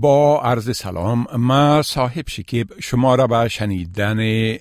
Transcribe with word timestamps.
با 0.00 0.40
عرض 0.40 0.76
سلام 0.76 1.26
ما 1.36 1.82
صاحب 1.82 2.28
شکیب 2.28 2.80
شما 2.80 3.14
را 3.14 3.26
به 3.26 3.48
شنیدن 3.48 4.18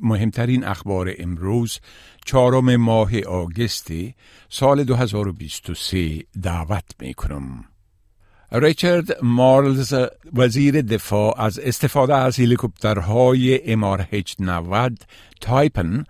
مهمترین 0.00 0.64
اخبار 0.64 1.14
امروز 1.18 1.78
چهارم 2.24 2.76
ماه 2.76 3.20
آگست 3.20 3.88
سال 4.48 4.84
2023 4.84 6.18
دعوت 6.42 6.84
می 7.00 7.14
کنم. 7.14 7.64
ریچارد 8.52 9.24
مارلز 9.24 9.94
وزیر 10.32 10.82
دفاع 10.82 11.40
از 11.40 11.58
استفاده 11.58 12.14
از 12.14 12.40
هلیکوپترهای 12.40 13.76
MRH-90 13.76 14.92
تایپن 15.40 16.04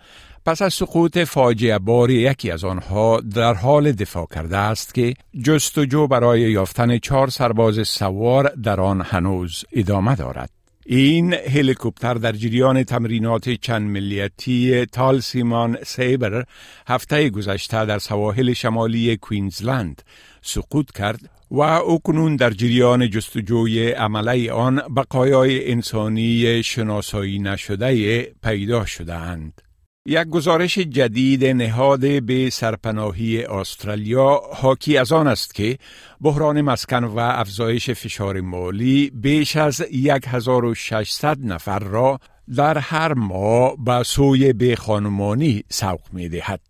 پس 0.48 0.62
از 0.62 0.75
سقوط 0.75 1.19
فاجعه 1.19 1.79
بار 1.79 2.11
یکی 2.11 2.51
از 2.51 2.65
آنها 2.65 3.20
در 3.20 3.55
حال 3.55 3.93
دفاع 3.93 4.27
کرده 4.34 4.57
است 4.57 4.95
که 4.95 5.15
جستجو 5.45 6.07
برای 6.07 6.41
یافتن 6.41 6.99
چهار 6.99 7.29
سرباز 7.30 7.88
سوار 7.88 8.49
در 8.49 8.80
آن 8.80 9.01
هنوز 9.01 9.65
ادامه 9.73 10.15
دارد. 10.15 10.51
این 10.87 11.35
هلیکوپتر 11.35 12.15
در 12.15 12.32
جریان 12.32 12.85
تمرینات 12.85 13.51
چند 13.51 13.91
ملیتی 13.91 14.87
تالسیمان 14.87 15.79
سیبر 15.87 16.45
هفته 16.87 17.30
گذشته 17.30 17.85
در 17.85 17.99
سواحل 17.99 18.52
شمالی 18.52 19.16
کوینزلند 19.16 20.02
سقوط 20.43 20.93
کرد 20.93 21.30
و 21.51 21.60
اکنون 21.60 22.37
در 22.37 22.51
جریان 22.51 23.10
جستجوی 23.10 23.91
عمله 23.91 24.52
آن 24.52 24.82
بقایای 24.96 25.73
انسانی 25.73 26.63
شناسایی 26.63 27.38
نشده 27.38 28.23
پیدا 28.43 28.85
شدهاند. 28.85 29.68
یک 30.10 30.28
گزارش 30.28 30.78
جدید 30.78 31.45
نهاد 31.45 32.23
به 32.23 32.51
سرپناهی 32.51 33.45
استرالیا 33.45 34.40
حاکی 34.54 34.96
از 34.96 35.12
آن 35.12 35.26
است 35.26 35.54
که 35.54 35.78
بحران 36.20 36.60
مسکن 36.60 37.04
و 37.04 37.18
افزایش 37.18 37.90
فشار 37.90 38.40
مالی 38.40 39.10
بیش 39.14 39.56
از 39.56 39.80
1600 39.80 41.45
نفر 41.45 41.79
را 41.79 42.20
در 42.56 42.79
هر 42.79 43.14
ماه 43.14 43.76
به 43.84 44.02
سوی 44.02 44.52
به 44.52 44.76
خانمانی 44.76 45.64
سوق 45.68 46.01
می 46.12 46.29
دهد. 46.29 46.60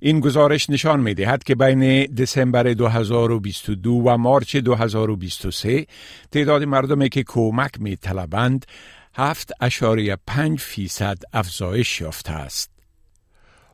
این 0.00 0.20
گزارش 0.20 0.70
نشان 0.70 1.00
می 1.00 1.14
دهد 1.14 1.44
که 1.44 1.54
بین 1.54 2.04
دسامبر 2.04 2.62
2022 2.62 3.90
و 3.90 4.16
مارچ 4.16 4.56
2023 4.56 5.86
تعداد 6.32 6.62
مردمی 6.62 7.08
که 7.08 7.22
کمک 7.26 7.80
می 7.80 7.96
طلبند 7.96 8.66
هفت 9.18 9.52
اشاری 9.60 10.16
پنج 10.16 10.60
فیصد 10.60 11.18
افزایش 11.32 12.00
یافته 12.00 12.32
است. 12.32 12.70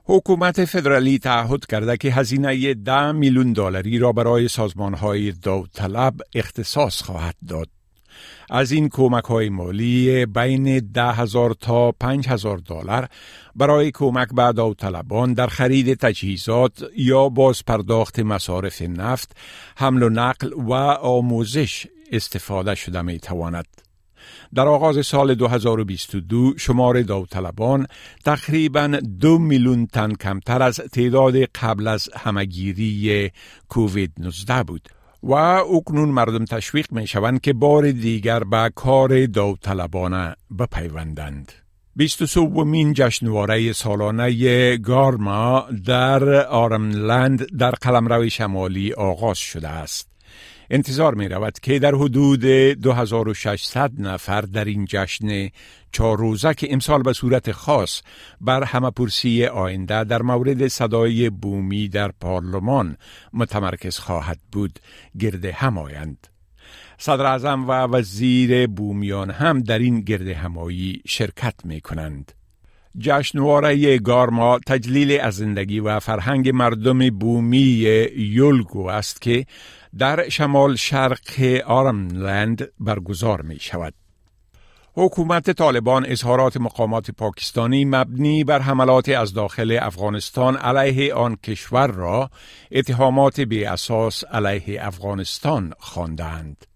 حکومت 0.04 0.64
فدرالی 0.64 1.18
تعهد 1.18 1.66
کرده 1.66 1.96
که 1.96 2.12
هزینه 2.12 2.74
ده 2.74 3.12
میلیون 3.12 3.52
دلاری 3.52 3.98
را 3.98 4.12
برای 4.12 4.48
سازمان 4.48 4.94
های 4.94 5.32
داوطلب 5.32 6.14
اختصاص 6.34 7.02
خواهد 7.02 7.34
داد. 7.48 7.68
از 8.50 8.72
این 8.72 8.88
کمک 8.88 9.24
های 9.24 9.48
مالی 9.48 10.26
بین 10.26 10.78
ده 10.78 11.12
هزار 11.12 11.54
تا 11.54 11.92
پنج 11.92 12.28
هزار 12.28 12.58
دلار 12.58 13.08
برای 13.56 13.90
کمک 13.90 14.28
به 14.34 14.52
داوطلبان 14.52 15.34
در 15.34 15.46
خرید 15.46 15.94
تجهیزات 15.94 16.84
یا 16.96 17.28
باز 17.28 17.64
پرداخت 17.64 18.18
مصارف 18.18 18.82
نفت، 18.82 19.36
حمل 19.76 20.02
و 20.02 20.08
نقل 20.08 20.52
و 20.52 20.72
آموزش 20.72 21.86
استفاده 22.12 22.74
شده 22.74 23.02
می 23.02 23.18
تواند. 23.18 23.91
در 24.54 24.68
آغاز 24.68 25.06
سال 25.06 25.34
2022 25.34 26.54
شمار 26.58 27.02
داوطلبان 27.02 27.86
تقریبا 28.24 29.00
دو 29.20 29.38
میلیون 29.38 29.86
تن 29.86 30.14
کمتر 30.14 30.62
از 30.62 30.76
تعداد 30.76 31.36
قبل 31.36 31.88
از 31.88 32.08
همگیری 32.16 33.30
کووید 33.68 34.12
19 34.18 34.62
بود 34.62 34.88
و 35.22 35.32
اکنون 35.32 36.08
مردم 36.08 36.44
تشویق 36.44 36.92
می 36.92 37.06
شوند 37.06 37.40
که 37.40 37.52
بار 37.52 37.90
دیگر 37.90 38.44
به 38.44 38.70
کار 38.74 39.26
داوطلبانه 39.26 40.36
بپیوندند. 40.58 41.52
23 41.96 42.40
مین 42.40 42.92
جشنواره 42.92 43.72
سالانه 43.72 44.76
گارما 44.76 45.66
در 45.86 46.46
آرملند 46.46 47.56
در 47.58 47.70
قلمرو 47.70 48.28
شمالی 48.28 48.92
آغاز 48.92 49.38
شده 49.38 49.68
است. 49.68 50.11
انتظار 50.74 51.14
می 51.14 51.28
رود 51.28 51.60
که 51.60 51.78
در 51.78 51.94
حدود 51.94 52.44
2600 52.44 53.92
نفر 53.98 54.40
در 54.40 54.64
این 54.64 54.86
جشن 54.88 55.48
چهار 55.92 56.18
روزه 56.18 56.54
که 56.54 56.72
امسال 56.72 57.02
به 57.02 57.12
صورت 57.12 57.52
خاص 57.52 58.02
بر 58.40 58.64
همه 58.64 58.90
پرسی 58.90 59.46
آینده 59.46 60.04
در 60.04 60.22
مورد 60.22 60.68
صدای 60.68 61.30
بومی 61.30 61.88
در 61.88 62.10
پارلمان 62.20 62.96
متمرکز 63.32 63.98
خواهد 63.98 64.38
بود 64.52 64.78
گرد 65.18 65.44
هم 65.44 65.78
آیند. 65.78 66.26
صدر 66.98 67.26
اعظم 67.26 67.68
و 67.68 67.72
وزیر 67.72 68.66
بومیان 68.66 69.30
هم 69.30 69.60
در 69.60 69.78
این 69.78 70.00
گرد 70.00 70.28
همایی 70.28 71.02
شرکت 71.06 71.54
می 71.64 71.80
کنند. 71.80 72.32
جشنواره 72.98 73.98
گارما 73.98 74.58
تجلیل 74.66 75.20
از 75.20 75.34
زندگی 75.34 75.80
و 75.80 76.00
فرهنگ 76.00 76.48
مردم 76.48 77.10
بومی 77.10 77.58
یولگو 78.16 78.88
است 78.88 79.22
که 79.22 79.46
در 79.98 80.28
شمال 80.28 80.76
شرق 80.76 81.60
آرملند 81.66 82.68
برگزار 82.80 83.42
می 83.42 83.58
شود. 83.60 83.94
حکومت 84.94 85.50
طالبان 85.50 86.06
اظهارات 86.06 86.56
مقامات 86.56 87.10
پاکستانی 87.10 87.84
مبنی 87.84 88.44
بر 88.44 88.58
حملات 88.58 89.08
از 89.08 89.34
داخل 89.34 89.78
افغانستان 89.82 90.56
علیه 90.56 91.14
آن 91.14 91.36
کشور 91.36 91.86
را 91.86 92.30
اتهامات 92.72 93.40
بی 93.40 93.64
اساس 93.64 94.24
علیه 94.24 94.86
افغانستان 94.86 95.72
خواندند. 95.78 96.71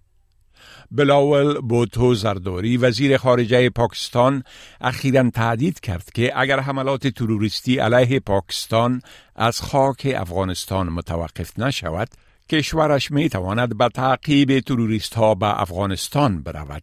بلاول 0.91 1.61
بوتو 1.61 2.15
زرداری 2.15 2.77
وزیر 2.77 3.17
خارجه 3.17 3.71
پاکستان 3.71 4.43
اخیرا 4.81 5.31
تهدید 5.31 5.81
کرد 5.81 6.11
که 6.15 6.41
اگر 6.41 6.61
حملات 6.61 7.07
تروریستی 7.07 7.79
علیه 7.79 8.21
پاکستان 8.21 9.03
از 9.37 9.61
خاک 9.61 10.15
افغانستان 10.17 10.89
متوقف 10.89 11.59
نشود 11.59 12.09
کشورش 12.51 13.11
می 13.11 13.29
تواند 13.29 13.79
به 13.79 13.89
تعقیب 13.89 14.61
تروریست 14.61 15.15
ها 15.15 15.35
به 15.35 15.61
افغانستان 15.61 16.43
برود. 16.43 16.83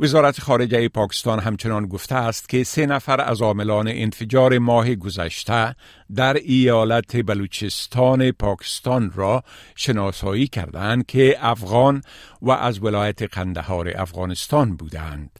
وزارت 0.00 0.40
خارجه 0.40 0.88
پاکستان 0.88 1.40
همچنان 1.40 1.86
گفته 1.86 2.14
است 2.14 2.48
که 2.48 2.64
سه 2.64 2.86
نفر 2.86 3.20
از 3.20 3.42
عاملان 3.42 3.88
انفجار 3.88 4.58
ماه 4.58 4.94
گذشته 4.94 5.74
در 6.14 6.34
ایالت 6.34 7.26
بلوچستان 7.26 8.30
پاکستان 8.30 9.12
را 9.14 9.42
شناسایی 9.76 10.46
کردند 10.46 11.06
که 11.06 11.36
افغان 11.40 12.02
و 12.42 12.50
از 12.50 12.82
ولایت 12.82 13.22
قندهار 13.22 13.92
افغانستان 13.96 14.76
بودند. 14.76 15.30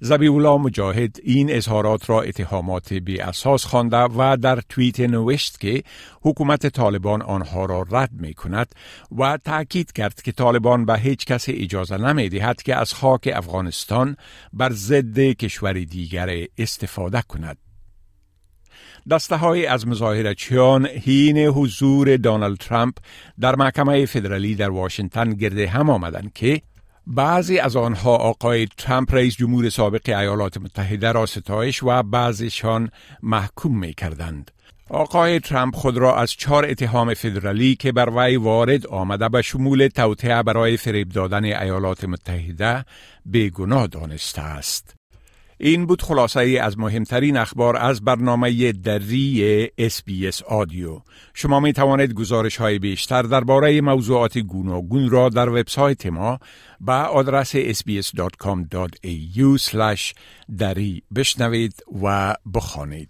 زبیولا 0.00 0.58
مجاهد 0.58 1.16
این 1.22 1.56
اظهارات 1.56 2.10
را 2.10 2.22
اتهامات 2.22 2.92
بی 2.92 3.20
اساس 3.20 3.64
خوانده 3.64 3.96
و 3.96 4.36
در 4.36 4.60
توییت 4.68 5.00
نوشت 5.00 5.60
که 5.60 5.82
حکومت 6.22 6.66
طالبان 6.66 7.22
آنها 7.22 7.64
را 7.64 7.86
رد 7.90 8.10
می 8.12 8.34
کند 8.34 8.74
و 9.18 9.38
تاکید 9.44 9.92
کرد 9.92 10.22
که 10.22 10.32
طالبان 10.32 10.84
به 10.84 10.98
هیچ 10.98 11.24
کس 11.24 11.44
اجازه 11.48 11.96
نمی 11.96 12.28
دهد 12.28 12.62
که 12.62 12.76
از 12.76 12.94
خاک 12.94 13.30
افغانستان 13.34 14.16
بر 14.52 14.72
ضد 14.72 15.18
کشور 15.18 15.72
دیگر 15.72 16.46
استفاده 16.58 17.22
کند. 17.28 17.58
دسته 19.10 19.36
های 19.36 19.66
از 19.66 19.88
مظاهرچیان 19.88 20.86
هین 20.86 21.38
حضور 21.38 22.16
دانالد 22.16 22.56
ترامپ 22.56 22.94
در 23.40 23.54
محکمه 23.54 24.06
فدرالی 24.06 24.54
در 24.54 24.70
واشنگتن 24.70 25.34
گرده 25.34 25.68
هم 25.68 25.90
آمدند 25.90 26.32
که 26.32 26.62
بعضی 27.06 27.58
از 27.58 27.76
آنها 27.76 28.16
آقای 28.16 28.68
ترامپ 28.78 29.14
رئیس 29.14 29.36
جمهور 29.36 29.68
سابق 29.68 30.08
ایالات 30.08 30.58
متحده 30.58 31.12
را 31.12 31.26
ستایش 31.26 31.82
و 31.82 32.02
بعضیشان 32.02 32.90
محکوم 33.22 33.78
می 33.78 33.94
کردند. 33.94 34.50
آقای 34.90 35.40
ترامپ 35.40 35.74
خود 35.74 35.96
را 35.96 36.16
از 36.16 36.32
چهار 36.32 36.64
اتهام 36.64 37.14
فدرالی 37.14 37.74
که 37.74 37.92
بر 37.92 38.10
وی 38.16 38.36
وارد 38.36 38.86
آمده 38.86 39.28
به 39.28 39.42
شمول 39.42 39.88
توطعه 39.88 40.42
برای 40.42 40.76
فریب 40.76 41.08
دادن 41.08 41.44
ایالات 41.44 42.04
متحده 42.04 42.84
گناه 43.54 43.86
دانسته 43.86 44.42
است. 44.42 45.01
این 45.64 45.86
بود 45.86 46.02
خلاصه 46.02 46.58
از 46.62 46.78
مهمترین 46.78 47.36
اخبار 47.36 47.76
از 47.76 48.04
برنامه 48.04 48.72
دری 48.72 49.68
اس 49.78 50.02
آدیو 50.48 51.00
شما 51.34 51.60
می 51.60 51.72
توانید 51.72 52.12
گزارش 52.14 52.56
های 52.56 52.78
بیشتر 52.78 53.22
درباره 53.22 53.80
موضوعات 53.80 54.38
گوناگون 54.38 55.10
را 55.10 55.28
در 55.28 55.48
وبسایت 55.48 56.06
ما 56.06 56.38
با 56.80 56.94
آدرس 56.94 57.56
sbs.com.au 57.56 57.98
دری 60.58 61.02
بشنوید 61.14 61.74
و 62.02 62.34
بخوانید. 62.54 63.08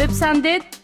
بپسندید 0.00 0.83